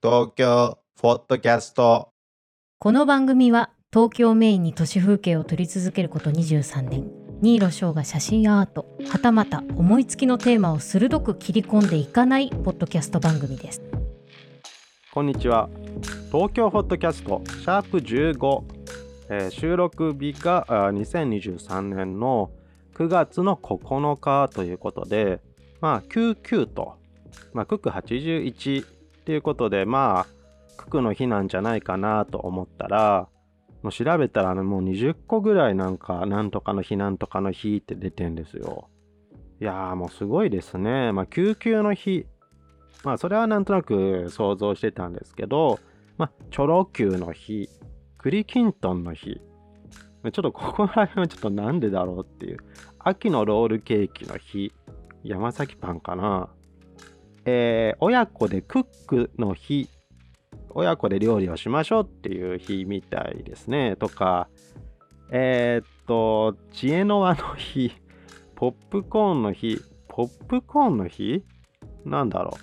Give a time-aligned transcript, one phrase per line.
[0.00, 2.12] 東京フォットキャスト。
[2.78, 7.10] この番組は東京メインに都市風景を撮り続けること23年。
[7.42, 13.82] 新納翔が写真アートはたまた思いつきのテーマを鋭く切り込んでいかないポッドキャスト番組です。
[15.10, 15.68] こんにちは。
[16.30, 18.64] 東京フォットキャストシャープ15、
[19.30, 22.52] えー収録日があー2023年の
[22.94, 25.40] 9月の9日ということで
[25.80, 26.94] まあ99と、
[27.52, 28.97] まあ、クク81
[29.28, 30.26] っていうことでまあ
[30.78, 33.28] ククの日なんじゃないかなと思ったら
[33.82, 38.88] もう調べたらねもう20個ぐらいなんかなんとかの日なんとかの日って出てんですよ。
[39.60, 41.12] いやーもうすごいですね。
[41.12, 42.24] まあ99の日。
[43.04, 45.78] まあそれはなんとなく想像してたんですけど
[46.16, 47.68] まあチョロ Q の日。
[48.16, 49.42] 栗きんとんの日。
[50.24, 52.60] ちょっと ここら辺はちょっとなんでだろうっていう。
[52.98, 54.72] 秋のロールケーキの日。
[55.22, 56.48] 山崎パンかな。
[57.50, 59.88] えー親子でクックの日
[60.70, 63.96] 親子で料理をしましょうっていう日みたいですね。
[63.96, 64.48] とか
[65.30, 67.92] えーっと知恵の輪の日
[68.54, 71.42] ポップコーンの日ポップコーンの日？
[72.04, 72.58] なんだろ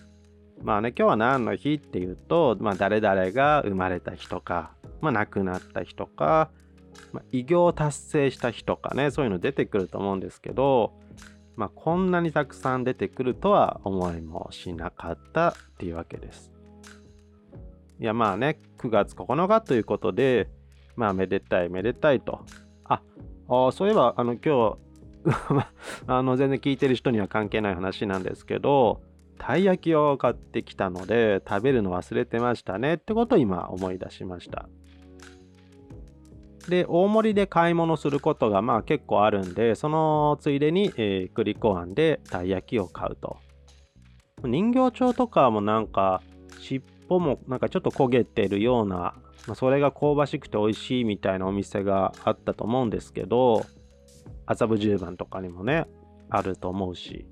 [0.61, 0.63] う。
[0.63, 6.51] まあね今日は何の日っていうと、まあ、誰々が生まれた日とか、まあ、亡くなった日とか、
[7.11, 10.93] まあ、偉業を達成した日とかねそういうの出てくると思うんですけど、
[11.55, 16.51] まあ、こんなにたくさん出てくるとは思いもしなかったっていうわけです。
[17.99, 20.49] いやまあね9月9日ということで
[20.97, 22.45] まあめでたいめでたいと。
[22.83, 23.01] あ
[23.47, 24.77] あそういえばあの今日
[26.07, 29.01] あの全然聞いてる人には関係ない話なんですけど
[29.37, 34.67] たい焼きを買ってきたので食べるの忘れてましたねってことを今思い出しました。
[36.69, 43.37] で大盛りで買い物することがまあ結構あるんでそのついでに、えー、栗子庵でたい焼きを買うと。
[44.43, 46.21] 人形町とかもなんか
[46.59, 49.15] 尻尾もなんかちょっと焦げてるような、ま
[49.49, 53.65] あ、それが香ばしくて美味しいみたいなお店があったと思うんですけど
[54.45, 55.87] 麻布十番とかにもね
[56.29, 57.25] あると思うし。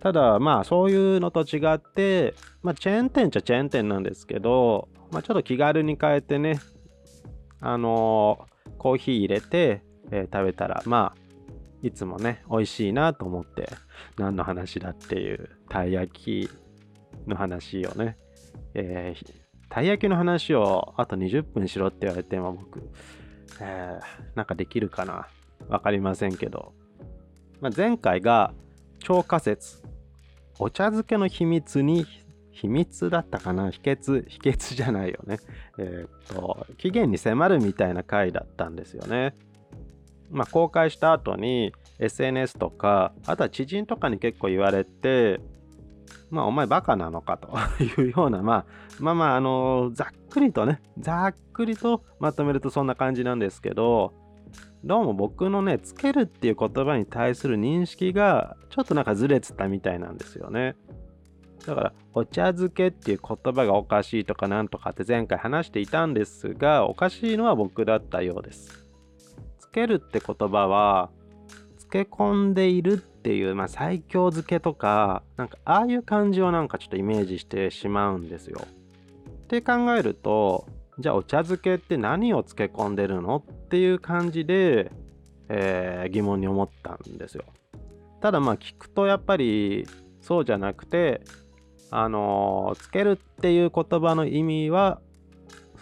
[0.00, 6.60] ただまあそういうのと違って、まあ、チェーン店っちゃチェーン店なんですけど、まあ、ちょっと気軽に変えてね
[7.64, 11.24] あのーコーヒー入れて、えー食べたらまあ
[11.82, 13.70] いつもね美味しいなと思って
[14.18, 16.50] 何の話だっていうたい焼き
[17.26, 18.16] の話をね、
[18.74, 19.34] えー
[19.70, 22.90] たい焼きの話をあと20分しろって言われても僕、
[23.60, 25.26] えーなんかできるかな
[25.68, 26.74] わかりませんけど、
[27.60, 28.52] まあ、前回が
[28.98, 29.82] 超仮説
[30.58, 32.06] お茶漬けの秘密に
[32.54, 33.70] 秘密だったかな？
[33.70, 34.26] 秘訣？
[34.28, 35.38] 秘訣じゃないよね。
[35.78, 39.34] えーっと期限に迫るみたいな回だったんですよね。
[40.30, 45.40] まあ公開した後に SNS とかあとは知人とかに結構言われて
[46.30, 47.48] まあお前バカなのかと
[47.82, 48.66] いうようなまあ
[49.00, 54.14] まあまああのざっくりとねざっくりとまとめるとそんな感じなんですけど
[54.84, 60.74] どうも僕のねつけるっていう言葉に対する認識がちょっとなんかずれてたみたいなんですよね。
[61.66, 68.84] だからお茶漬けっていう言葉がおかしいとかなんとかって前回話していたんですがおかしいのは僕だったようです。
[69.58, 71.10] つけるって言葉は
[71.78, 78.60] 漬け込んでいるっていう、まあ、最強漬けとかなんかああいう感じをなんかちょっとイメージしてしまうんですよ。
[79.44, 80.66] って考えると
[80.98, 84.92] じゃあお茶漬けって何を漬け込んでるのっていう感じで、
[85.48, 87.44] えー疑問に思ったんですよ。
[88.20, 89.86] ただまあ聞くとやっぱり
[90.20, 91.22] そうじゃなくて
[91.90, 95.00] あのつけるっていう言葉の意味は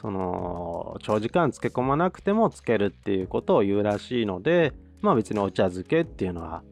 [0.00, 6.62] その長時間漬け込まなくてもつけるっていうことを言うらしいのでまあ別にお茶漬けっていうのは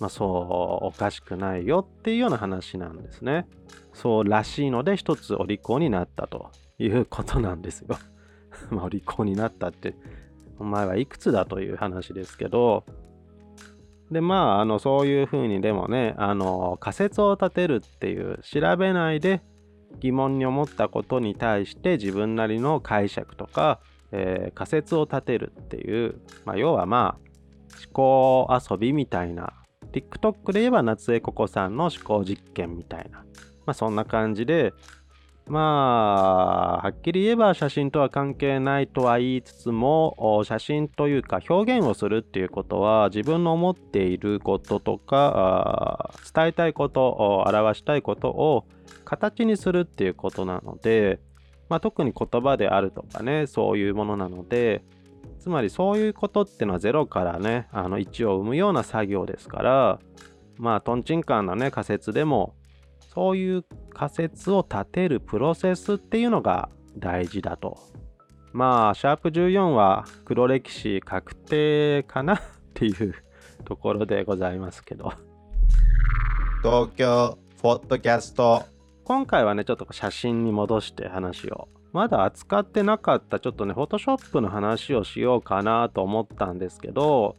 [0.00, 0.24] まあそ
[0.82, 3.46] うおかしくないよっていうような話なんですね。
[3.92, 7.96] そうらしいので一つお利口になったということなんですよ。
[8.70, 9.94] まあお利口になったって
[10.58, 12.84] お前はいくつだという話ですけど
[14.14, 19.42] でまああのそういうふうにでもねあの仮説を立てるっていう調べないで
[20.00, 23.80] 疑問に思ったことに対して自分なりの解釈とか、
[24.12, 27.24] えー仮説を立てるっていう、まあ、要はまあ
[27.84, 29.52] 思考遊びみたいな
[29.92, 34.72] TikTok で言えば夏江ココさんの思考実験みたいな、まあ、そんな感じで
[35.46, 48.64] まあはっきり言えば写真とは関係ないとは言いつつも写真というか表現をするっていうことは自分の思っていることとか伝えたいこと表したいことを
[49.04, 51.20] 形にするっていうことなので、
[51.68, 54.82] まあ、特に言葉であるとかねそういうものなので
[55.40, 59.98] つまりそういうことっていうのはゼロからねあの1を生むような作業ですから
[60.56, 62.54] まあとんちんかんなね仮説でも
[63.14, 67.78] そういう仮説を立てるプロセスっていうのが大事だと。
[68.52, 72.34] まあ、シャープ14は黒歴史確定かな？
[72.38, 72.40] っ
[72.74, 73.14] ていう
[73.64, 75.12] ところでございますけど。
[76.62, 78.62] 東京ポッドキャスト
[79.04, 81.68] 今回はね、ちょっと写真に戻して話を。
[81.92, 87.36] まだ扱ってなかったちょっとね、フォトショップの話をしようかなと思ったんですけど、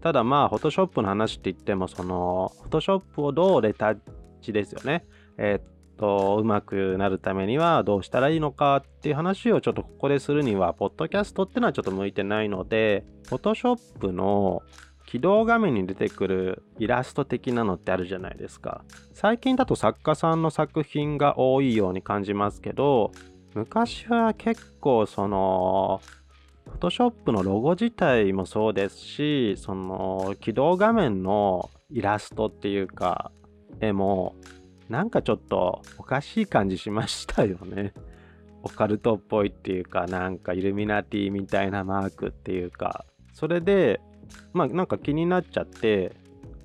[0.00, 3.98] ただまあ、フォトショップの話って言っても、その、フォトショップをどうレタッ
[4.40, 5.04] チですよね。
[5.38, 14.62] え、っと、うまくなるためにはどうしたらいいのかっていう話をちょっとここでするには、ポッドキャストってのはちょっと向いてないので、フォトショップの
[15.06, 18.84] 起動画面に出てくるイラスト的なのってあるじゃないですか。
[19.12, 23.12] 最近だと作家さんの作品が多いように感じますけど、
[23.54, 26.00] 昔は結構その、
[26.66, 33.30] フォトショップのロゴ自体もそうですし、その起動画面のイラストっていうか、
[33.80, 34.34] 絵も、
[34.88, 37.92] なんかちょっとおかしい感じしましたよね。
[38.62, 44.00] オカルトっぽいっていうか、なんかイルミナティみたいなマークっていうか、それで、
[44.52, 46.16] まあなんか気になっちゃって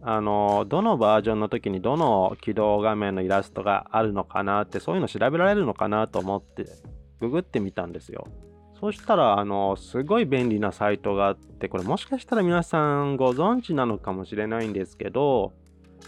[0.04, 6.66] あのどのバージョンの時にどの起動画面のイラストがあるのかなってそういうの調べられるのかなと思って
[7.20, 8.28] ググってみたんですよ
[8.80, 15.54] そしたらあのすごい便利なサイトがあってこれもしかしたら皆さんご存知なのかもしれないんですけど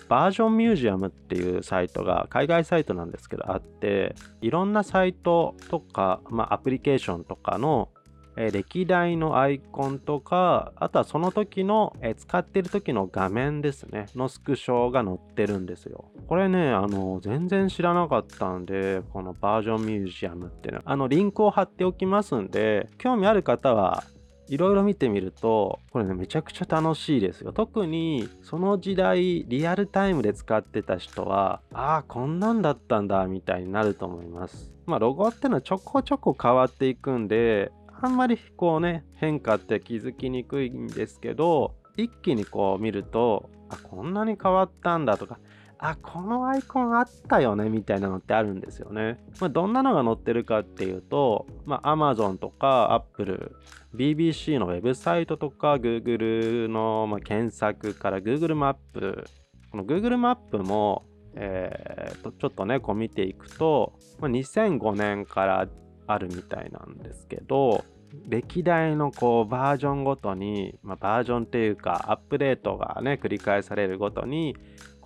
[0.09, 7.89] バージョンミュージアムっていうサイトが海外サイトなんですけどあっていろんなサイトとか、まあ、アプリケーションとかの
[8.35, 16.05] 歴代のアイコンとか、あとはその時の、使ってる時の画面ですね、のスクショが載ってるんですよ。
[16.27, 24.03] これね、あの、全然知らなかったんで、このバージョンミュージアムっていうのは、あの、リンクを貼っておきますんで、興味ある方は
[24.47, 27.53] いろいろ見てみると、これね、めちゃくちゃ楽しいですよ。
[27.53, 34.71] 特に、その時代、リアルタイムで使ってた人は、ああ、こんなんだったんだ、みたいになると思います。
[34.85, 37.71] まあ、ロゴってのはちょこちょこ変わっていくんで、
[38.05, 45.39] あんまりこうね変化って気づきにくいんですけど一気にこう見るとあこんなに変わったんだとか
[45.85, 49.19] あこのアイコンあったよねみたいなのってあるんですよね。
[49.41, 53.53] まあ、どんなのが載ってるかっていうと、まあ、Amazon とか Apple、
[53.93, 59.25] BBC のウェブサイトとか Google のま検索から Google マップ、
[59.71, 61.03] この Google マップも、
[61.35, 65.67] え、とちょっとね、こう見ていくと、まあ、2005年から
[66.07, 67.83] あるみたいなんですけど、
[68.29, 74.55] 歴代のこうバージョンごとに、まあ、バージョンっていうかアップデートがね繰り返されるごとに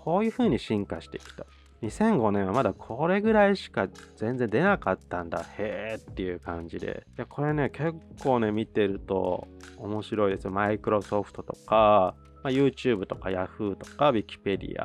[0.07, 1.45] こういう風に進化してきた。
[1.81, 5.45] 2005年はまだこれぐらいしか全然出なかったんだ。
[5.57, 7.04] へーっていう感じで。
[7.18, 7.94] いやこれね結
[8.24, 10.51] 構ね見てると面白いですよ。
[10.51, 12.15] マイクロソフトとか
[12.47, 14.77] まあ、YouTube とか Yahoo とか Wikipedia、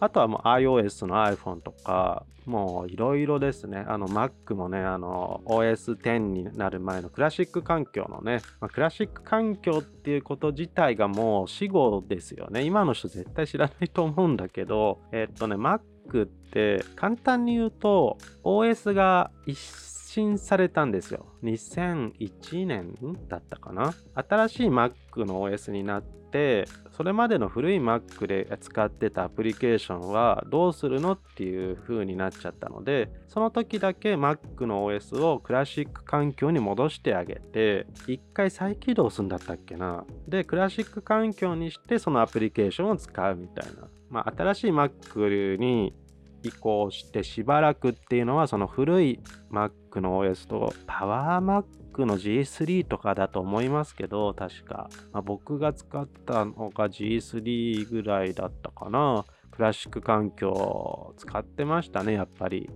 [0.00, 3.84] あとはもう iOS の iPhone とか、もういろいろですね。
[3.86, 12.62] あの Mac もね、あの OS10 になる前のクラシック環境のね、まあ、クラシック環境っていうこと自体がもう死後ですよね。
[12.62, 19.56] 今の人絶対知らないと思うんだけど、えっとね、Mac って簡単に言うと OS が一
[20.16, 21.26] 新されたんですよ。
[21.42, 22.94] 2001年
[23.28, 24.92] だったかな新しい Mac
[25.26, 40.06] の OS になって、それまでの古い Mac で使ってたアプリケーションはどうするのっていう風になっちゃったので、その時だけ Mac の OS をクラシック環境に戻してあげて、一回再起動するんだったっけな。
[40.26, 43.88] で、クラシック環境にしてそのアプリケーションを使うみたいな。
[44.08, 45.92] まあ、新しい Mac に
[46.46, 59.24] 移行してしばらくっていうのはその古い Mac の OS とパワー Mac の G3 とかだと思いますけど確か、まあ、僕が使ったのが G3 ぐらいだったかな。
[59.56, 62.68] クラシック環境使ってましたねやっぱり。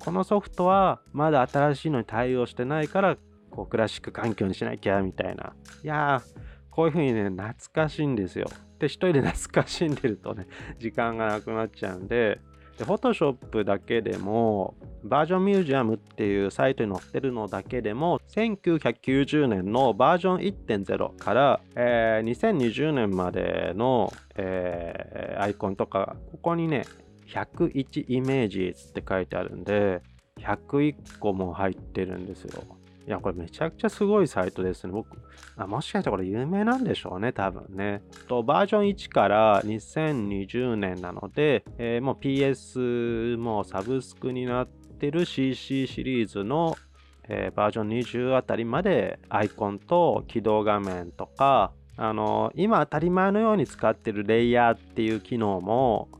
[0.00, 3.16] このソフトはまだ新しいのに対応してないから
[3.50, 5.54] こうクラシック環境にしなきゃみたいな。
[5.84, 6.38] いやー
[6.70, 8.46] こういう風にね懐かしいんですよ。
[8.78, 10.46] で一人で懐かしんでるとね
[10.78, 12.40] 時間がなくなっちゃうんで
[12.78, 26.84] で、Photoshop だけでも、バージョンミュージアムっていうサイトに載ってるのだけでも、1990年のバージョン1.0から、えー、2020年までの、えー、アイコンとか、ここにね、
[27.26, 30.00] 101イメージって書いてあるんで、
[30.38, 32.62] 101個も入ってるんですよ。
[33.08, 34.92] いや、これめちゃくちゃすごいサイトですね。
[34.92, 35.16] 僕、
[35.56, 38.02] あもしかしたらこれ有名なんでしょうね、多分ね。
[38.28, 46.76] と、バージョン1から2020年なので、えー、もう PS もサブスクになってる CC シリーズの、
[47.30, 56.10] えー、バージョン20あたりまでアイコンと起動画面とか、あのー、今当たり前のように使ってるレイヤーっていう機能も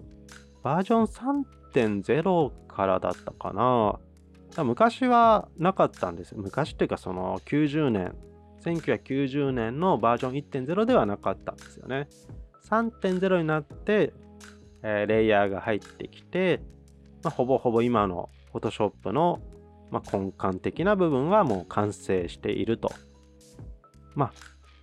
[0.62, 4.00] バージョン1.0からだったかな。
[4.64, 6.38] 昔はなかったんですよ。
[6.40, 8.14] 昔っていうかその90年、
[8.64, 12.08] 1990年のバージョン1.0ではなかったんですよね。
[12.68, 14.12] 3.0になって、
[14.82, 16.60] えー、レイヤーが入ってきて、
[17.22, 19.40] まあ、ほぼほぼ今の Photoshop の、
[19.90, 22.90] まあ、根幹的な部分はもう完成していると。
[24.14, 24.32] まあ、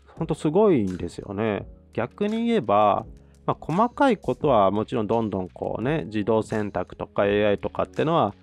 [0.08, 1.68] ほんとすごいんですよね。
[1.94, 3.06] 逆に言えば、
[3.46, 8.34] まあ、細かいことはもちろんどんどんこうね、自動選択とか AI とかってのは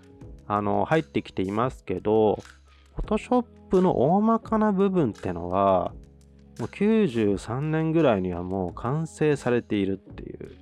[0.47, 2.43] あの入ってきていますけど、
[2.97, 5.93] Photoshop の大まかな部分ってのは、
[6.59, 10.53] もう93年ぐらいにはもう完成されているっていう。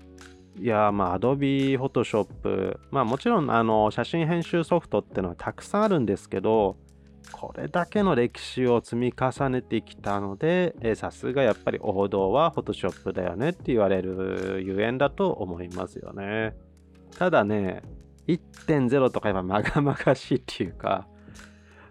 [0.59, 6.77] いやまあ Adobe Photoshop、まあもちろんあの写真編集ソフトってのはたくさんあるんですけど、
[7.33, 16.55] これだけの歴史を積み重ねてきたので、さすがやっぱり王道は Photoshop だよねって言われるゆえんだと思いますよね。
[17.19, 17.83] ただね、
[18.33, 21.07] 1.0とか今まがまがしいっていうか、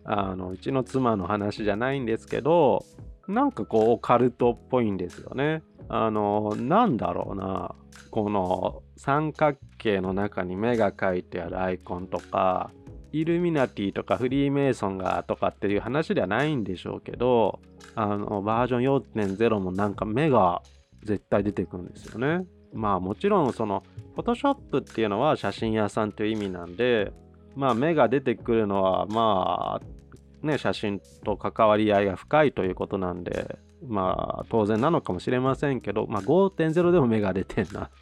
[0.04, 2.86] あのうちの妻の話じゃないんですけど、
[3.28, 5.62] なんかこうオカルトっぽいんですよね。
[5.88, 7.76] あの、なんだろうな、
[8.12, 12.72] この三角形の中に目が描いてあるアイコンとか、
[13.12, 17.60] イルミナティとかフリーメイソンがとかっていう話ではないんでしょうけど、
[17.96, 20.62] あの、バージョン4.0もなんか目が
[21.04, 22.46] 絶対出てくるんですよね。
[22.74, 23.84] まあもちろんその、
[24.16, 27.12] Photoshop っていうのは写真屋さんという意味なんで、
[27.56, 37.90] まあ目が出てくるのはまあね、写真と関わり合いが深いということなんで、まあ当然なのかもしれませんけど、まあ5.0でも目が出てんな。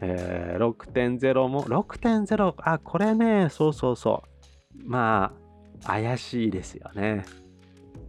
[0.00, 4.22] えー、6.0も、6.0、あ、これね、そうそうそ
[4.76, 4.88] う。
[4.88, 5.32] ま
[5.82, 7.24] あ、怪しいですよね。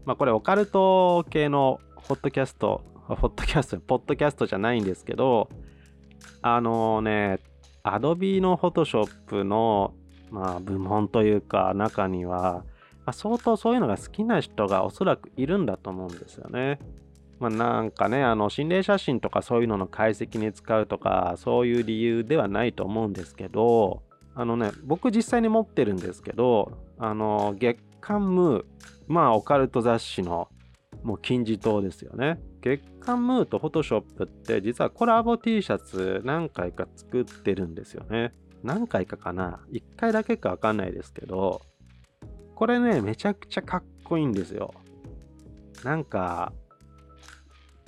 [0.06, 5.50] まあ、これ、オカルト系のポッドキャスト、ポッドキャスト、ポッドキャストじゃないんですけど、
[6.42, 7.40] あのね、
[7.84, 9.94] Adobe の Photoshop の、
[10.32, 12.64] まあ、部門というか、中には、
[13.06, 16.80] まあ、相当そういうのが好きな人がおそらくいるんだと思うんですよね。
[17.40, 24.04] まあ、なんかね、あの心霊写真とかそういうのの解析に使うとか、そういう理由ではないと思うんですけど、
[24.36, 28.66] あのね、僕実際に持ってるんですけど、あの、月刊ムー、
[29.08, 30.50] まあ、オカルト雑誌の
[31.04, 32.40] もう金字塔ですよね。
[32.62, 38.34] 月刊ムーとフォトショップって実はコラボ T シャツ何回か作ってるんですよね。
[38.64, 41.62] 何回かかな ?1 回だけかわかんないですけど、
[42.56, 44.74] これね、めちゃくちゃかっこいいんですよ。
[45.84, 46.52] なんか、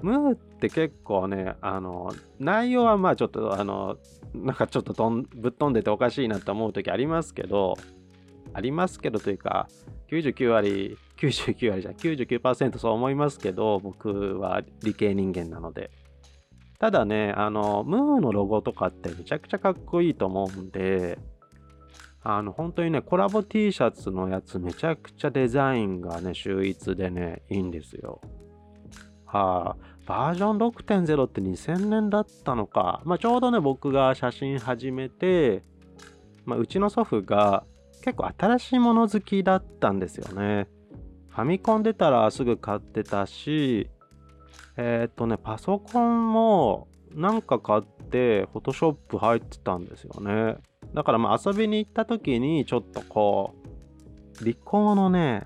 [0.01, 3.97] ムーって結構ね、あの、内容はまあちょっと、あの、
[4.33, 7.75] なんかちょっとぶっ飛んでておかしいなと思う時ありますけど、
[8.53, 9.67] ありますけどというか、
[10.09, 15.91] 99割、99割じゃ99%そう思いますけど、僕は理系人間なので。
[16.79, 21.19] ただね、あの、ムーのロゴとかってめちゃくちゃかっこいいと思うんで、
[22.23, 28.21] あの、本当にね、コラボ T シャツのやつめちゃくちゃデザインがね、秀逸でね、いいんですよ。
[29.25, 33.01] はあ、バージョン6.0って2000年だったのか。
[33.05, 35.63] まあ、ちょうどね、僕が写真始めて、
[36.45, 37.63] まあ、うちの祖父が
[38.01, 40.67] 結構新しいもの好きだったんですよね。
[41.29, 43.89] ファミコン出たらすぐ買ってたし、
[44.75, 50.57] えっ、とね、パソコンもなんか買って、フォトショップ入ってたんですよね。
[50.93, 53.55] だからまあ遊びに行った時にちょっとこ
[54.41, 55.45] う、リコーのね、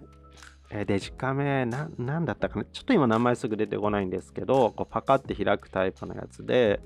[0.88, 6.82] デジカメな、なんだったかなちょっと今名前すぐ出てこないんですけど、こうパカって開くタイプのやつで、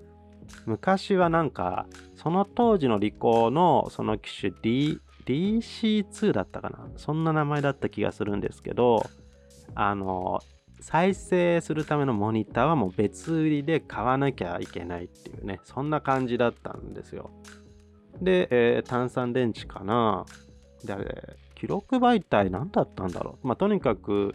[0.66, 1.86] 昔はなんか、
[2.16, 5.00] その当時のリコーのその機種 D、
[5.30, 6.88] DC2 だったかな？
[6.98, 9.08] そんな名前だった気がするんですけど、
[9.76, 10.40] あの、
[10.82, 17.30] 再生するためのモニターはもう別売りで買わなきゃいけないっていうね、そんな感じだったんですよ。
[18.22, 20.26] で、えー、炭酸電池かな？
[20.84, 23.48] で、あれ、記録媒体何だったんだろう？
[23.48, 24.34] まあ、とにかく、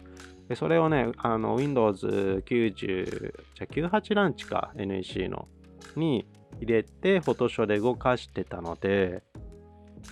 [0.55, 2.07] それをね、あの Windows
[2.45, 5.49] 90、じゃ98ランチか、NEC の、
[5.97, 6.25] に
[6.61, 9.23] 入れて、フォトショーで動かしてたので、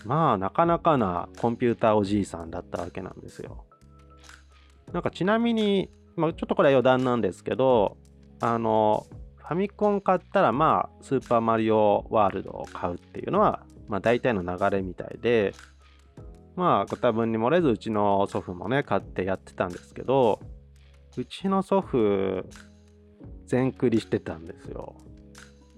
[0.06, 3.66] まあ、なかなかなコンピューターおじいさんだったわけなんですよ。
[4.92, 7.98] なんかちなみに、まあ、ちょっとこれは余談なんですけど、
[8.40, 9.06] あの、
[9.38, 15.54] ファミコン買ったら、まあ、スーパーマリオワールドを買うっていうのは、まあ、大体の流れみたいで、
[16.56, 20.40] まあ、ご多分に漏れず、うちの祖父もね、買ってやってたんですけど、
[21.18, 22.46] うちの祖父、
[23.46, 24.96] 全クリしてたんですよ。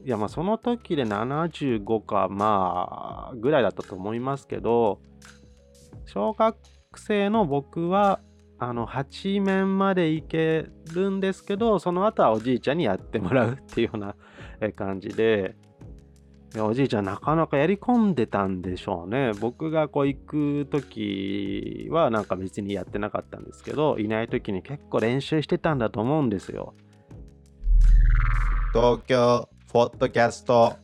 [0.06, 5.02] いや、まあ、その時で75か、まあ、ぐらいだったと思いますけど、
[6.06, 6.56] 小学
[6.96, 8.20] 生の僕は、
[8.60, 14.16] あの、8面までいけるんですけど、その後はおじいちゃんにやってもらうっていうような
[14.76, 15.56] 感じで、
[16.54, 19.32] いやおじいちゃんなかなかやり込んでたんでしょうね。
[19.42, 26.76] 僕がこう行く時はなんか別にやってなかったんですけど、いない時に結構練習してたんだと思うんですよ。
[28.72, 30.78] 東京ポッドキャスト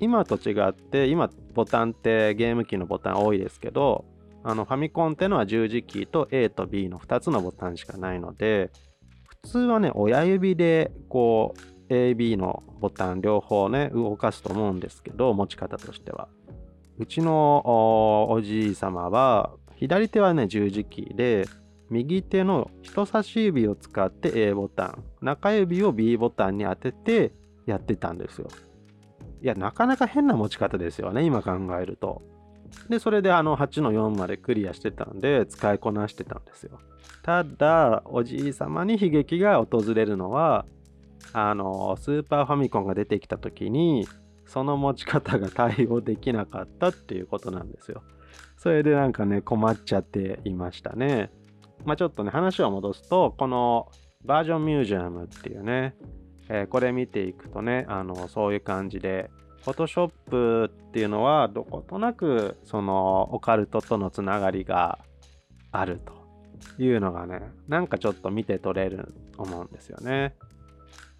[0.00, 4.04] 今と違って、今ボタンってゲーム機のボタン多いですけど、
[4.44, 8.70] あのファミコンってのは十字キーと A と B の2つのボタンしかないので、
[9.42, 11.54] 普通はね、親指でこ
[11.88, 16.28] う AB のボタン両方ね、動かすと思うんですけど、持ち方としては。
[16.98, 21.46] うちのおおじい様は、左手はね、十字キーで、
[21.88, 27.32] 右手の人差し指を使って A ボタン、中指を B ボタンに当てて
[27.66, 28.48] やってたんですよ。
[29.42, 32.22] いや、なかなか変な持ち方ですよね、今考えると。
[32.88, 36.78] で、それであの8の4までクリアしてたんで、使いこなしてたんですよ。
[37.22, 40.66] ただ、おじい様に悲劇が訪れるのは、
[41.32, 44.06] あの、スーパーファミコンが出てきた時に、
[44.46, 48.02] その持ち方が対応できなかったっていうことなんですよ。
[48.56, 51.30] それでなんかね、困っちゃっていましたね。
[51.84, 53.90] まあちょっとね、話を戻すと、この
[54.24, 55.94] バージョンミュージアムっていうね、
[56.48, 59.30] えーこれ見ていくとね、あの、そういう感じで、
[59.66, 65.00] Photoshop っていうのはどことなくそのオカルトとのつながりが
[65.72, 70.34] あるというのがね、なんかちょっと見て取れると思うんですよね。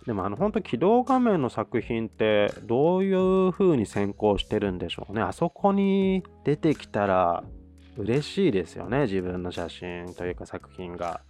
[0.06, 5.20] でもあの本当起動画面の作品ってどういう風に先行してるんでしょうね。
[5.20, 7.42] あそこに出てきたら
[7.96, 9.02] 嬉しいですよね。
[9.02, 11.20] 自分の写真というか作品が。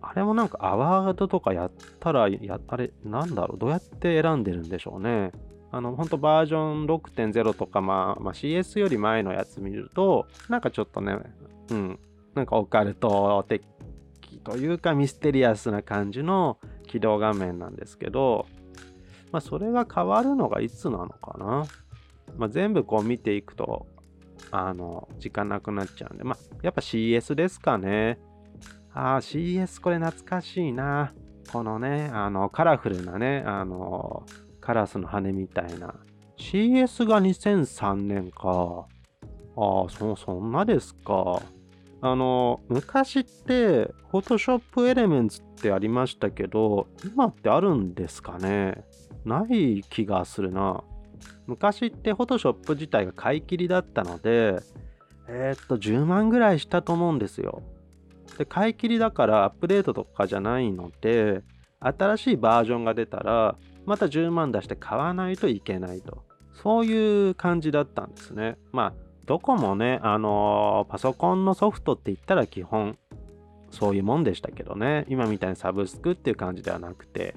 [0.00, 5.32] あれもなんかアワードとかやったら、やあれなんだろうどうやって選んでるんでしょうね。
[5.70, 11.18] あの本当バージョン6.0とか、まあ、まあ CS より前のやつ見るとなんかちょっとね、
[11.70, 11.98] うん、
[12.34, 13.62] なんかオカルト的
[14.44, 18.46] というかミステリアスな感じの起動画面なんですけど、
[19.30, 21.66] まあ、それが変わるのがいつなのかな、
[22.38, 23.86] まあ、全部こう見ていくと
[24.50, 28.18] あの時間なくなっちゃうんで、まあ、やっぱ CS ですかね
[28.98, 31.14] ああ CS これ懐かしいな。
[31.52, 34.26] このねあのカラフルなねあの
[34.60, 35.94] カラスの羽みたいな。
[36.36, 38.88] CS が2003年か。
[39.56, 41.40] ああそそんなですか。
[42.00, 48.84] あの昔って Photoshop Elements ってありましたけど今ってあるんですかね。
[49.24, 50.82] ない気がするな。
[51.46, 54.58] 昔って Photoshop 自体が買い切りだったので
[55.28, 57.62] えーっと10万ぐらいしたと思うんですよ。
[58.38, 61.42] で買い切りだからアップデートとかじゃないので
[61.80, 66.24] 新しいバージョンが出たらまた10万出して買わないといけないと。
[66.62, 68.58] そういう感じだったんですね。
[68.72, 68.92] まあ
[69.26, 72.98] どこもね、あのーパソコンのソフトって言ったら基本
[73.70, 77.34] そういうもんでしたけどね、今みたいにサブスクっていう感じではなくて、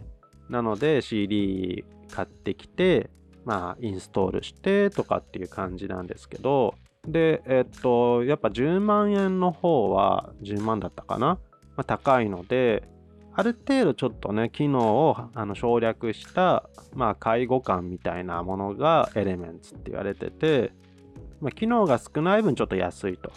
[0.49, 3.09] なので CD 買ってきて、
[3.45, 6.75] まあインストールしてとかっていう感じなんですけど、
[7.07, 11.39] で、えっと、やっぱ10万円の方は10万だったかな、ま
[11.77, 12.87] あ、高いので、
[13.33, 20.73] ある程度ちょっとね、機能をあの省略した、まあ、介護感みたいなものがエレメンツって言われてて、
[21.39, 23.31] まあ、機能が少ない分ちょっと安いと。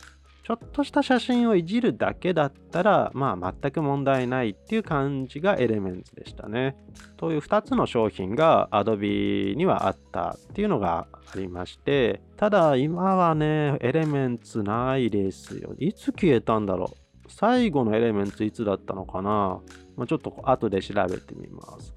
[0.45, 6.77] ちょっとした写真をいじるだけだったら、まあ全く問題ないっていう感じがエレメンツでしたね。
[7.17, 15.75] という2つの商品が Adobe にはあったっていうのがありまして、ただ今はね、エレメンツないですよ。
[15.79, 16.97] いつ消えたんだろう
[17.29, 19.61] 最後のエレメンツいつだったのかな、
[19.97, 21.95] まあ、ちょっと後で調べてみます。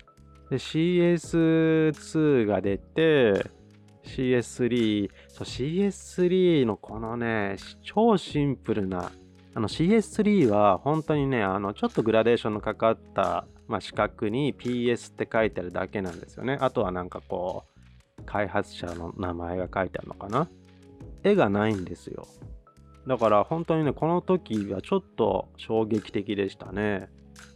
[0.49, 3.45] で CS2 が出て、
[4.07, 9.11] CS3、そう CS3 のこのね、超シンプルな、
[9.53, 16.57] あの CS3 は本当にね、あのちょっとグラデーションのかかった、まあ、四角に PS って書いてあるだけなんですよね。
[16.61, 17.65] あとはなんかこ
[18.19, 20.49] う、開発者の名前が書いてあるのかな。
[21.23, 22.25] 絵がないんですよ。
[23.07, 27.09] だから本当にね、この時はちょっと衝撃的でしたね。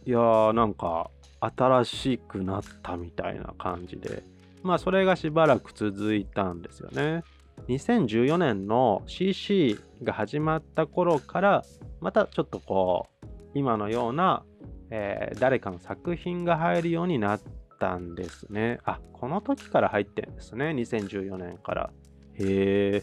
[0.06, 1.10] いやー、なんか
[1.40, 4.22] 新しくなったみたいな感じで。
[4.62, 7.22] まあそれがしばらく続いたんですよね。
[7.68, 11.64] 2014年の CC が始まった頃から
[12.00, 14.42] またちょっとこう今のような、
[14.90, 17.40] えー誰かの作品が入るようになっ
[17.78, 18.78] たんですね。
[18.84, 20.70] あこの時から入ってんですね。
[20.70, 21.90] 2014年から。
[22.34, 23.02] へ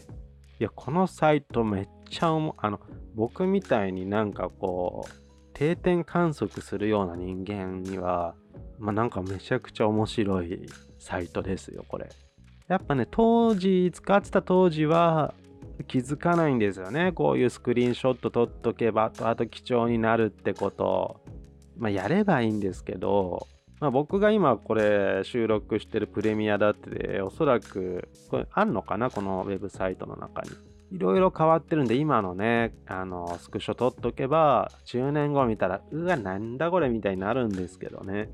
[0.58, 2.80] いやこのサイトめっちゃおもあの
[3.14, 5.10] 僕みたいになんかこう
[5.54, 8.34] 定点観測するような人間には
[8.80, 10.66] まあなんかめちゃくちゃ面白い
[10.98, 12.08] サイトですよ、これ。
[12.68, 15.34] やっぱね、当時、使ってた当時は
[15.86, 17.12] 気づかないんですよね。
[17.12, 21.20] こういうスクリーンショット撮っとけば、あと貴重になるってこと。
[21.76, 23.46] まあ、やればいいんですけど、
[23.80, 30.50] まあ、僕が今これ収録してるプレミアだっておそらくこれあんのかなこのウェブサイトの中に。
[30.92, 38.28] いろいろ変わってるんで今のねあのスクショ撮っとけば10年後見たらうわなんだこれみたいになるんですけどね。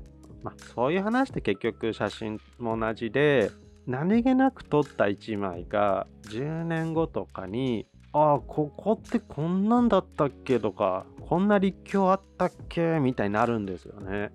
[0.47, 3.51] まあそういう話って結局写真も同じで
[3.85, 12.99] 何気なく撮った1枚が10年後とかにああここってこんなんだったっけとかこんな立教あったっけ？
[12.99, 14.31] みたいになるんですよね。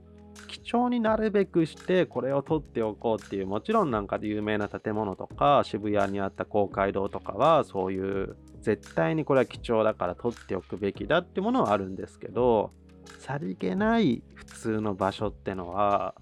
[0.48, 12.70] 貴重になるべくしてこれを取っておこうっていうもちろんなんか有名な建物とか渋谷にあった公会堂とかはそういう絶対にこれは貴重だから取っておくべきだってものはあるんですけど
[13.18, 16.14] さりげない普通の場所ってのは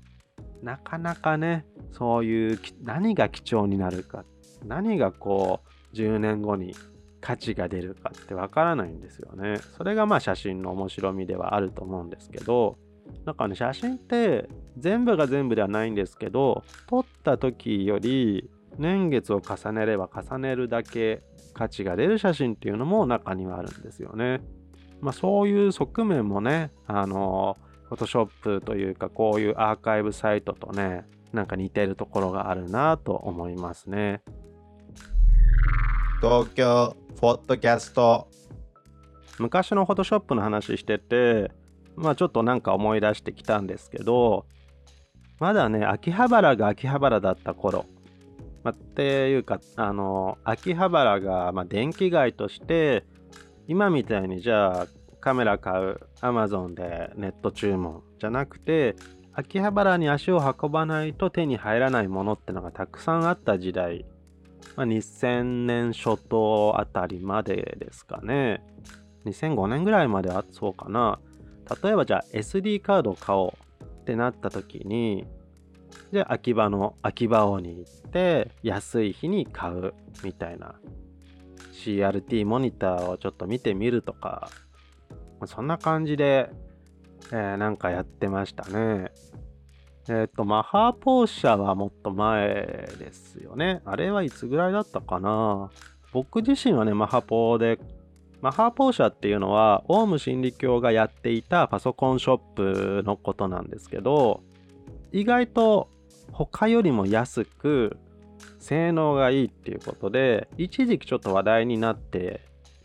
[0.63, 4.25] なかなかねそういう何が貴重になるか
[4.65, 5.61] 何がこ
[5.93, 6.75] う10年後に
[7.21, 9.57] 価値が出るかってわからないんですよね。
[9.77, 12.79] それがまあ写真の面白みではあると思うんですけど
[13.25, 21.23] なんかね、写真って全部が全部ではないんですけど、撮った時より年月を重ねれば重ねるだけ
[21.55, 24.41] 価値が出る写真っていうのも中にはあるんですよね。
[25.01, 27.57] まあそういう側面もね、あの、
[27.89, 34.23] フォトショップというかこういうアーカイブサイトとね、なんか似てるところがあるなと思いますね。
[36.21, 38.29] 東京フォトキャスト
[39.39, 41.51] 昔のフォトショップの話してて
[41.97, 44.47] まあちょっとなんか思い出してきたんですけど、
[45.39, 47.87] まだね、秋葉原が秋葉原だった頃、
[48.63, 53.05] まあ、っていうか、あの、秋葉原が、まあ、電気街として、
[53.71, 54.87] 今みたいにじゃあ
[55.21, 58.97] カメラ買う Amazon でネット注文じゃなくて、
[59.33, 64.05] 秋葉原に足を運ばないと手に入らないものってのがたくさんあった時代、
[64.75, 68.61] まあ、2000年初頭あたりまでですかね。
[69.25, 71.21] 2005年ぐらいまであそうかな。
[71.81, 75.29] 例えばじゃあ SD カードを買おうってなった時に
[76.13, 80.75] じゃあ秋葉の秋葉王に行って安い日に買うみたいな
[81.85, 84.51] CRT モニターをちょっと見てみるとか
[85.47, 86.51] そんな感じで、
[87.33, 89.11] えー、なんかやってましたね。
[90.09, 93.81] えっ、ー、とマハーポーシャはもっと前ですよね。
[93.85, 95.71] あれはいつぐらいだったかな。
[96.13, 97.79] 僕自身はねマハポーで
[98.43, 104.43] マハーポーシャっていうのは、オウム真理教がやっていたパソコンショップのことなんですけど、
[105.13, 105.89] 意外と
[106.33, 107.99] 他よりも安く、
[108.59, 112.41] 性能がいいっていうことで、一時期ちょっと話題になって、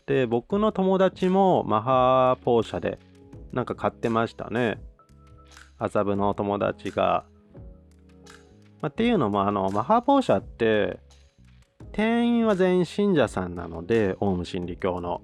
[0.06, 2.98] で、僕の友達もマハーポーシャで
[3.52, 4.78] なんか買ってましたね。
[5.78, 7.24] 麻布の友達が。
[8.80, 11.00] ま、っていうのも、あの、マハーポーシャって、
[11.92, 15.22] 店員は全員信者さんなので、オウム真理教の。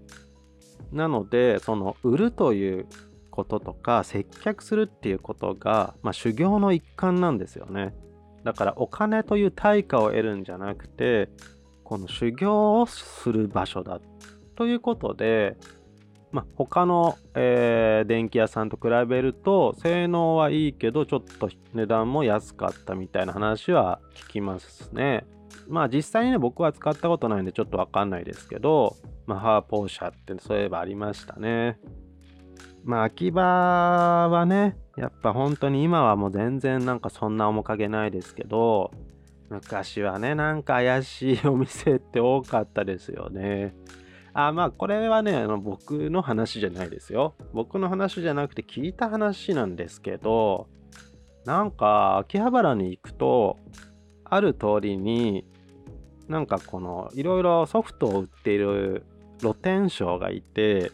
[0.91, 2.87] なので、その売るという
[3.31, 7.95] こととか、接客するっていうことが、まあ、修行の一環なんですよね。
[8.45, 11.29] だからお金という対価を得るんじゃなくて、
[11.85, 14.01] この修行をする場所だ
[14.57, 15.57] ということで、
[16.31, 25.27] まあ、他の、えー、電気屋さんと比べると性能はいいけどちょっと値段も安かったみたいな話は聞きますね。
[25.69, 31.79] まあ実際にね、僕は使ったことないんでちょっとわかんないですけど、まあ、ハーポーシャってそういえばありましたね。
[32.85, 38.91] まあ秋葉はね、やっぱ本当に今はもう全然なんかそんな面影ないですけど、
[39.49, 43.75] 昔はね、なんか怪しいお店って多かったですよね。
[44.35, 47.35] あ、まあこれはね、あの僕の話じゃないですよ。
[47.53, 50.69] 僕の話じゃなくて聞いた話なんですけど、
[51.45, 53.59] なんか秋葉原に行くと、
[54.25, 55.45] ある通りに
[56.29, 59.05] なんかこのいろいろソフトを売っている
[59.41, 60.91] 露天商がいて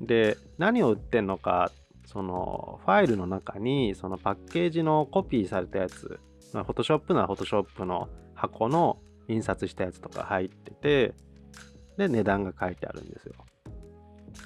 [0.00, 1.70] で何を売ってんのか
[2.14, 6.20] そのファイルの中にそのパッケージのコピーされたやつ
[6.52, 8.98] フォトショップならフォトショップの箱の
[9.28, 11.14] 印刷したやつとか入ってて
[11.98, 13.34] で値段が書いてあるんですよ、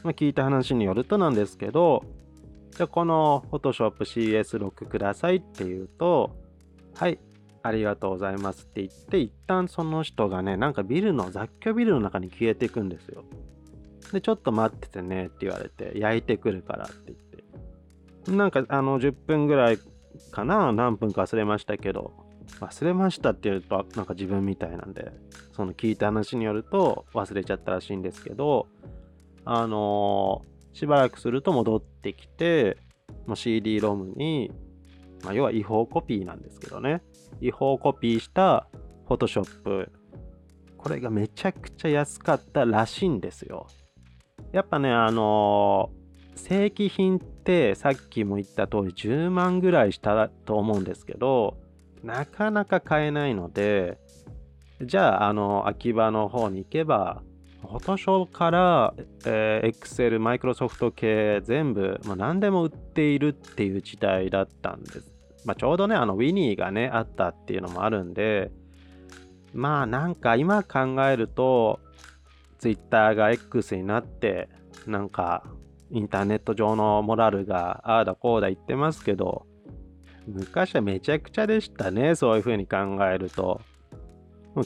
[0.02, 2.02] まあ、聞いた話によるとなんですけど
[2.72, 6.36] じゃあこの Photoshop CS6 くださいって言うと
[6.94, 7.18] はい
[7.62, 13.24] ありがとうございますって言って、一旦その人がね、なんかビルの、雑居ビルの中に消えていくんですよ。
[14.12, 17.27] で、ちょっと待っててねって言われて、焼いてくるからって言って。
[18.36, 19.78] なんか、あの、10分ぐらい
[20.30, 22.12] かな、何分か忘れましたけど、
[22.60, 25.12] 忘れましたって言うと、なんか自分みたいなんで、
[25.52, 28.66] その聞いた話によると忘れちゃったらしいんですけど、
[29.44, 32.76] あのー、しばらくすると戻ってきて、
[33.34, 34.50] CD ロムに、
[35.24, 37.02] まあ、要は違法コピーなんですけどね。
[37.40, 38.68] 違法コピーした
[39.08, 39.90] Photoshop。
[40.76, 43.66] これがめちゃくちゃ安かったらしいんですよ。
[44.52, 45.97] やっぱね、あのー、
[46.38, 51.56] 正規品ってさっきも言った通り10万ぐらいしたと思うんですけど
[52.02, 53.98] なかなか買えないので
[54.82, 57.22] じゃああの秋葉の方に行けば
[57.62, 58.94] フォトショーから、
[59.26, 65.12] えー、Excel、マイクロソフト系全部、まあ、何でも売っているっていう時代だったんです。
[65.44, 68.52] まあ、ちょうどね、あの Winnie がね、あったっていうのもあるんで、
[69.52, 71.80] まあなんか今考えると、
[72.58, 74.48] Twitter が X になって、
[74.86, 75.42] なんか
[75.90, 79.46] インターネット上のモラルがああだこうだ言ってますけど、
[80.26, 83.60] 昔はめちゃくちゃでしたね、そういう風に考えると。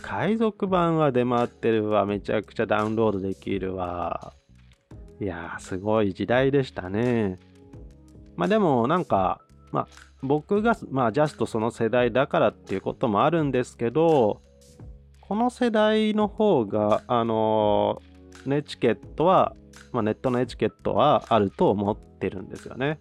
[0.00, 4.32] 海賊版は出回ってるわ、めちゃくちゃダウンロードできるわ。
[5.20, 7.38] いやー、すごい時代でしたね。
[8.36, 9.88] まあでもなんか、まあ
[10.22, 14.40] 僕が、まあジャストその世代だからっていうこともあるんですけど、
[15.20, 19.54] この世代の方が、あのー、ネチケットは、
[19.92, 22.98] まあ、ネットのエチケットはあると思ってるんですよね。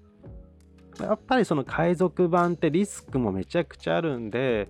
[1.00, 4.70] やっぱりその海賊版ってリスクもめちゃくちゃあるんで、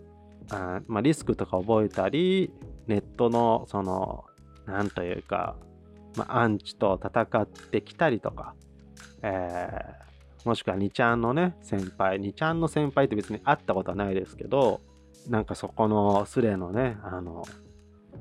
[0.50, 2.54] あまあ、リスクとか覚えたり、
[2.88, 4.26] ネットのその、
[4.66, 5.56] なんというか、
[6.16, 8.54] まあ、アンチと戦ってきたりとか、
[9.24, 14.82] えー、もしくは2ちゃんのね、先輩、2ちゃんの先輩って別に会ったことはないですけど、
[15.28, 17.44] なんかそこのスレのね、あの、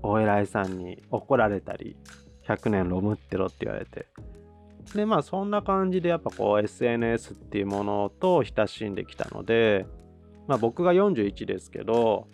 [0.03, 1.97] お偉いさんに怒られたり、
[2.55, 4.07] 100年ロムってろって言われて、
[4.95, 9.87] でまあそんな感じでやっぱこう SNS っていうものと親しんできたので
[10.51, 12.27] まあ僕が41ですけど、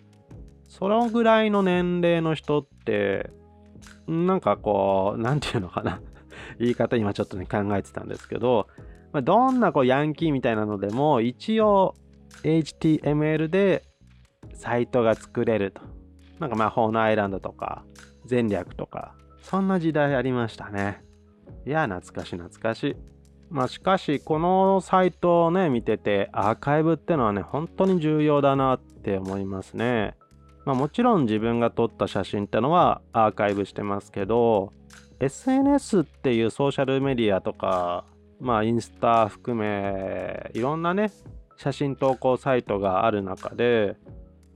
[0.69, 3.31] そのぐらいの年齢の人って、
[4.07, 6.01] なんかこう、なんていうのかな
[6.59, 8.69] 言い方今ちょっとね考えてたんですけど、
[9.13, 11.95] まあ、どんなこうヤンキーみたいなのでも一応
[12.43, 13.85] HTML で
[14.55, 15.83] サイトが作れると。
[16.39, 17.85] なんか魔法のアイランドとか
[18.29, 19.15] 前略とか、
[19.49, 21.05] そんな時代ありましたね。
[21.65, 22.97] いや、懐かしい懐かしい。
[23.49, 30.17] まあしかしこのサイトをね見ててアーカイブってのはね本当に重要だなって思いますね。
[30.65, 34.73] まあもちろん自分が撮った写真ってのはアーカイブしてますけど
[35.21, 38.05] SNS っていうソーシャルメディアとか
[38.41, 41.13] まあインスタ含めいろんなね
[41.57, 43.97] 写真投稿サイトがある中で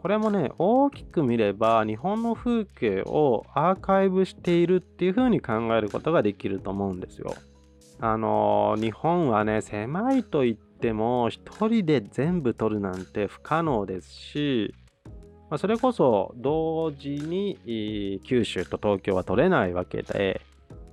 [0.00, 7.34] これもね大きく見れば日本の風景をアーカイブしているっていう風に考えることができると思うんですよ。
[8.00, 14.74] あの日本はね狭いと言っても一人で全部取るなんて不可能ですし、
[15.50, 20.40] まあ、それこそ同時に九州と東京は取れないわけで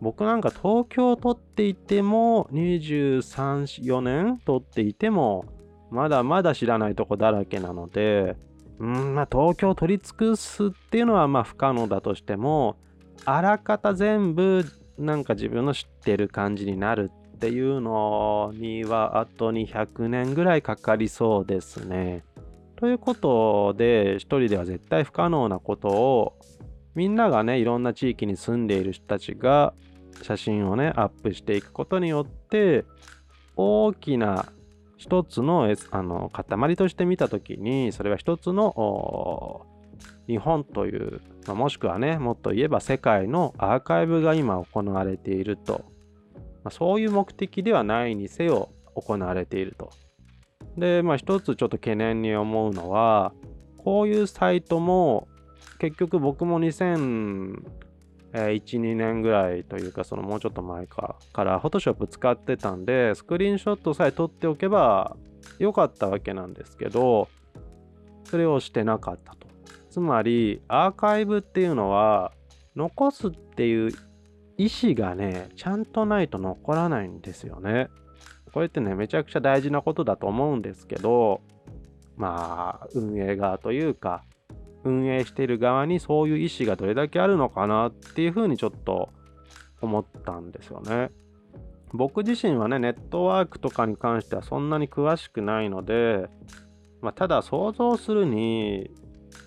[0.01, 5.45] 僕なんか東京を取っていても234年取っていても
[5.91, 8.35] まだまだ知らないとこだらけなので
[8.79, 12.77] うんまあ東京を取り尽くすっていうのはまあ不可能だとしても
[13.25, 14.65] あらかた全部
[14.97, 22.23] なんか自分の知ってる感じになるっていうのにはあと200年ぐらいかかりそうですね。
[22.75, 26.33] ということで一人では絶対不可能なことを
[26.93, 29.73] みんながねいろんな地域に住んでいる人たちが
[30.21, 32.85] 写真をねアップしていくことによって
[33.55, 34.45] 大きな
[34.97, 39.65] 一つのあの塊として見た時にそれは一つの
[40.27, 45.85] 日本という、まあ、もしくはねもっと言えば世界のアーカイブが今行われていると、
[46.63, 49.91] まあ、そういう目的ではないにせよ行われていると。
[50.77, 53.33] でまあ一つちょっと懸念に思うのは
[53.77, 55.27] こういうサイトも
[55.79, 56.59] 結局僕も
[58.33, 65.15] 2001、2年ぐらいというかそのもうちょっと前かから Photoshop 使ってたんでスクリーンショットさえ撮っておけば
[65.59, 67.29] よかったわけなんですけど
[68.25, 69.47] それをしてなかったと
[69.89, 72.31] つまりアーカイブっていうのは
[72.75, 73.91] 残すっていう
[74.57, 77.89] 意思がねちゃんとないと残らないんですよね。
[78.53, 81.41] これってねめちゃくちゃ大事なことだと思うんですけど
[82.15, 84.23] まあ運営側というか
[84.87, 89.09] 運営している側にそういう意思がどれだけあるのかなっていうふうにちょっと
[89.81, 91.11] 思ったんですよね。
[91.93, 96.27] 僕自身はねネットワークとかに関してはそんなに詳しくないので、
[97.01, 98.91] まあ、ただ想像するに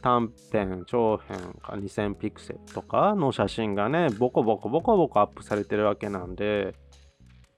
[0.03, 6.75] 短編、長編か2000ピクセルとかの写真がね、ボコボコボコボコアップされてるわけなんで、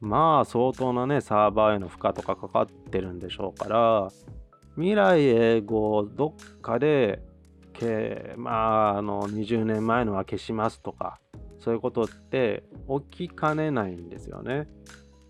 [0.01, 4.09] まあ相当なね、サーバーへの負荷とかかかってるんでしょうから、
[4.75, 7.23] 未来永劫どっかで、
[7.73, 11.19] けまあ、あの20年前のは消しますとか、
[11.59, 12.65] そういうことって
[13.11, 14.63] 起きかねないんですよね。
[14.63, 14.65] っ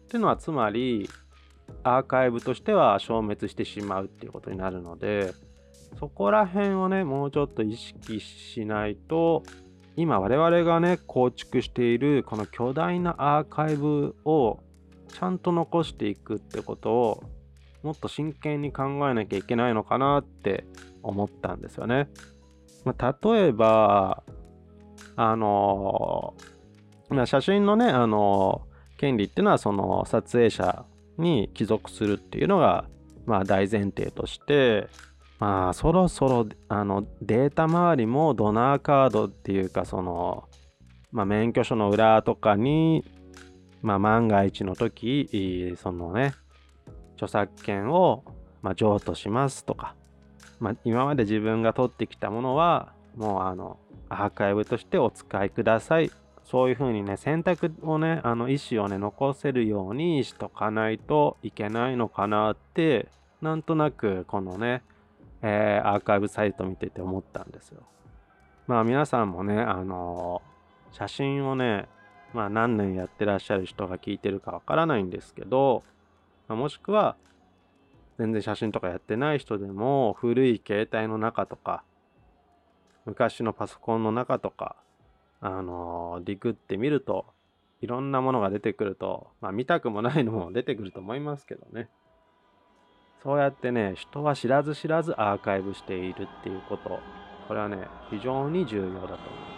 [0.08, 1.08] ていうのはつまり、
[1.84, 5.32] アーカイブとしては消滅してしまうっていうことになるので、
[5.98, 9.42] そこら辺をね、もうちょっと意識しないと、
[9.96, 14.60] 今我々がね、構築しているこの巨大なアーカイブを
[15.08, 17.24] ちゃんと残していくってことを
[17.82, 20.64] もっと真剣に考えなきゃいけないのかなって
[21.02, 22.08] 思ったんですよね。
[22.84, 24.22] まあ、例えば
[25.16, 26.34] あの
[27.10, 28.62] まあ、写真のねあの
[28.96, 30.84] 権利っていうのはその撮影者
[31.18, 32.86] に帰属するっていうのが
[33.26, 34.88] まあ大前提として
[35.38, 40.48] まあそろそろあのデータ周りもドナーカードっていうかその
[41.10, 43.04] まあ免許証の裏とかに
[43.82, 46.34] まあ万が一の時そのね
[47.14, 48.24] 著作権を
[48.62, 49.94] まあ譲渡しますとか
[50.62, 56.10] まあ今まで自分が取ってきたものはもうあのアーカイブとしてお使いください
[56.44, 63.08] そういうふうにね、選択をね、あの意思をね、残せるようにしとかないといけないのかなって、
[63.40, 64.82] なんとなくこのね、
[65.40, 67.82] えー、アーカイブサイト見てて思ったんですよ。
[68.66, 71.88] まあ皆さんもね、あのー、写真をね、
[72.34, 75.82] まあ何年やってらっしゃる人が聞いてるかわからないんですけど、
[76.48, 77.16] まあ、もしくは
[78.18, 81.82] 全然写真とかやってない人でも古い携帯の中とか
[83.04, 84.76] 昔のパソコンの中とか
[85.40, 87.26] あのディグってみると
[87.82, 91.90] いろんなものが出てくると、まあ見たくもないのも 出てくると思いますけどね。
[93.22, 97.00] そうやってね、人は知らず知らずアーカイブしているっていうこと、
[97.48, 99.51] これはね、非常に重要だと思います。